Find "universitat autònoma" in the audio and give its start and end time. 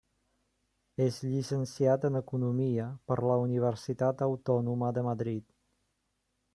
3.45-4.93